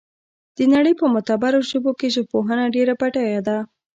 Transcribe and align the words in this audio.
د 0.57 0.59
نړۍ 0.73 0.93
په 0.99 1.05
معتبرو 1.13 1.59
ژبو 1.69 1.91
کې 1.99 2.13
ژبپوهنه 2.15 2.63
ډېره 2.75 2.93
بډایه 3.01 3.41
ده 3.47 3.57